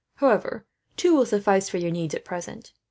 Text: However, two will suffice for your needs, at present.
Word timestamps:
However, 0.15 0.65
two 0.97 1.13
will 1.15 1.27
suffice 1.27 1.69
for 1.69 1.77
your 1.77 1.91
needs, 1.91 2.15
at 2.15 2.25
present. 2.25 2.73